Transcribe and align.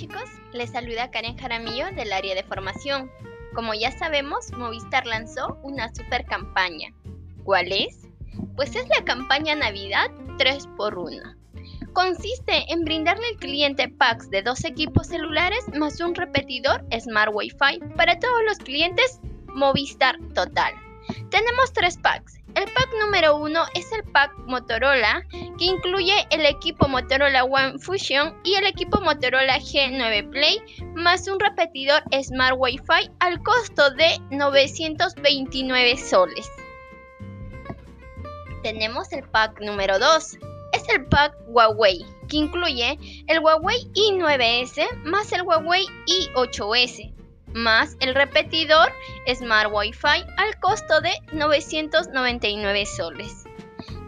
chicos, 0.00 0.30
les 0.54 0.70
saluda 0.70 1.10
Karen 1.10 1.36
Jaramillo 1.36 1.92
del 1.94 2.14
área 2.14 2.34
de 2.34 2.42
formación. 2.42 3.10
Como 3.54 3.74
ya 3.74 3.92
sabemos, 3.92 4.50
Movistar 4.56 5.04
lanzó 5.04 5.58
una 5.62 5.94
super 5.94 6.24
campaña. 6.24 6.88
¿Cuál 7.44 7.70
es? 7.70 8.08
Pues 8.56 8.74
es 8.76 8.88
la 8.88 9.04
campaña 9.04 9.54
Navidad 9.54 10.10
3x1. 10.38 11.36
Consiste 11.92 12.72
en 12.72 12.82
brindarle 12.84 13.26
al 13.26 13.36
cliente 13.36 13.88
packs 13.90 14.30
de 14.30 14.40
dos 14.40 14.64
equipos 14.64 15.08
celulares 15.08 15.66
más 15.78 16.00
un 16.00 16.14
repetidor 16.14 16.82
Smart 16.98 17.32
Wi-Fi 17.34 17.80
para 17.94 18.18
todos 18.18 18.42
los 18.48 18.56
clientes 18.56 19.20
Movistar 19.48 20.18
Total. 20.34 20.72
Tenemos 21.28 21.74
tres 21.74 21.98
packs. 21.98 22.40
El 22.54 22.64
pack 22.64 22.88
número 23.04 23.36
uno 23.36 23.64
es 23.74 23.92
el 23.92 24.04
pack 24.04 24.32
Motorola, 24.46 25.26
que 25.60 25.66
incluye 25.66 26.26
el 26.30 26.46
equipo 26.46 26.88
Motorola 26.88 27.44
One 27.44 27.78
Fusion 27.78 28.34
y 28.44 28.54
el 28.54 28.64
equipo 28.64 28.98
Motorola 29.02 29.58
G9 29.58 30.30
Play, 30.30 30.58
más 30.94 31.28
un 31.28 31.38
repetidor 31.38 32.02
Smart 32.22 32.56
Wi-Fi 32.58 33.10
al 33.18 33.42
costo 33.42 33.90
de 33.90 34.18
929 34.30 35.98
soles. 35.98 36.50
Tenemos 38.62 39.12
el 39.12 39.22
pack 39.28 39.60
número 39.60 39.98
2. 39.98 40.38
Es 40.72 40.88
el 40.88 41.04
pack 41.06 41.34
Huawei, 41.48 42.06
que 42.28 42.38
incluye 42.38 42.98
el 43.26 43.40
Huawei 43.40 43.86
i9S 43.92 45.02
más 45.04 45.30
el 45.32 45.42
Huawei 45.42 45.84
i8S, 46.06 47.12
más 47.52 47.98
el 48.00 48.14
repetidor 48.14 48.90
Smart 49.34 49.70
Wi-Fi 49.70 50.24
al 50.38 50.58
costo 50.60 51.02
de 51.02 51.12
999 51.32 52.86
soles. 52.86 53.44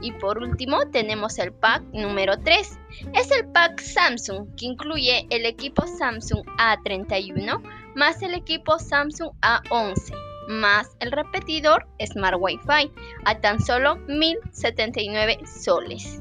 Y 0.03 0.13
por 0.13 0.39
último 0.39 0.79
tenemos 0.91 1.39
el 1.39 1.53
pack 1.53 1.83
número 1.93 2.39
3. 2.39 2.79
Es 3.15 3.31
el 3.31 3.47
pack 3.53 3.81
Samsung 3.81 4.55
que 4.57 4.67
incluye 4.67 5.27
el 5.31 5.47
equipo 5.47 5.87
Samsung 5.87 6.45
A31 6.59 7.63
más 7.95 8.23
el 8.23 8.35
equipo 8.35 8.79
Samsung 8.79 9.31
A11 9.41 10.13
más 10.49 10.89
el 11.01 11.13
repetidor 11.13 11.87
Smart 12.05 12.37
Wi-Fi 12.39 12.91
a 13.25 13.41
tan 13.41 13.61
solo 13.61 13.97
1079 14.09 15.41
soles. 15.47 16.21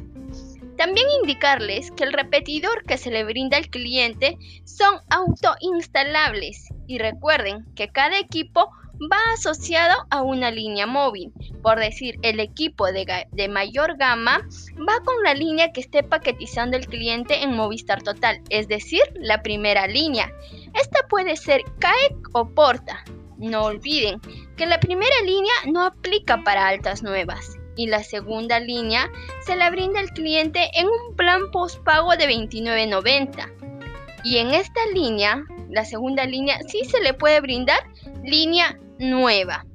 También 0.77 1.07
indicarles 1.21 1.91
que 1.91 2.03
el 2.03 2.13
repetidor 2.13 2.83
que 2.85 2.97
se 2.97 3.11
le 3.11 3.23
brinda 3.23 3.57
al 3.57 3.69
cliente 3.69 4.37
son 4.63 4.95
autoinstalables 5.09 6.69
y 6.87 6.97
recuerden 6.97 7.65
que 7.75 7.89
cada 7.89 8.17
equipo 8.17 8.69
va 9.09 9.17
asociado 9.33 10.05
a 10.09 10.21
una 10.21 10.51
línea 10.51 10.85
móvil. 10.85 11.31
Por 11.61 11.79
decir, 11.79 12.19
el 12.21 12.39
equipo 12.39 12.87
de, 12.91 13.47
mayor 13.49 13.97
gama 13.97 14.41
va 14.87 14.99
con 15.03 15.15
la 15.23 15.33
línea 15.33 15.71
que 15.71 15.81
esté 15.81 16.03
paquetizando 16.03 16.77
el 16.77 16.87
cliente 16.87 17.43
en 17.43 17.55
Movistar 17.55 18.03
Total, 18.03 18.41
es 18.49 18.67
decir, 18.67 19.01
la 19.15 19.41
primera 19.41 19.87
línea. 19.87 20.31
Esta 20.73 21.07
puede 21.09 21.35
ser 21.35 21.63
CAEC 21.79 22.15
o 22.33 22.49
Porta. 22.49 23.03
No 23.37 23.63
olviden 23.63 24.21
que 24.55 24.67
la 24.67 24.79
primera 24.79 25.15
línea 25.25 25.53
no 25.65 25.83
aplica 25.83 26.43
para 26.43 26.67
altas 26.67 27.01
nuevas 27.01 27.57
y 27.75 27.87
la 27.87 28.03
segunda 28.03 28.59
línea 28.59 29.09
se 29.43 29.55
la 29.55 29.71
brinda 29.71 29.99
al 29.99 30.11
cliente 30.11 30.69
en 30.75 30.87
un 30.87 31.15
plan 31.15 31.49
postpago 31.51 32.11
de 32.11 32.27
29.90. 32.27 33.51
Y 34.23 34.37
en 34.37 34.53
esta 34.53 34.85
línea, 34.93 35.43
la 35.69 35.85
segunda 35.85 36.25
línea, 36.25 36.59
sí 36.67 36.83
se 36.85 37.01
le 37.01 37.15
puede 37.15 37.41
brindar 37.41 37.79
línea 38.23 38.77
nueva. 39.01 39.65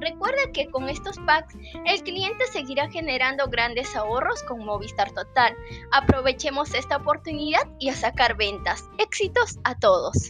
Recuerda 0.00 0.52
que 0.52 0.68
con 0.70 0.88
estos 0.88 1.18
packs 1.20 1.54
el 1.86 2.02
cliente 2.02 2.46
seguirá 2.46 2.90
generando 2.90 3.48
grandes 3.48 3.94
ahorros 3.96 4.42
con 4.44 4.64
Movistar 4.64 5.10
Total. 5.12 5.56
Aprovechemos 5.92 6.74
esta 6.74 6.96
oportunidad 6.98 7.62
y 7.78 7.88
a 7.88 7.94
sacar 7.94 8.36
ventas. 8.36 8.88
Éxitos 8.98 9.58
a 9.64 9.74
todos. 9.78 10.28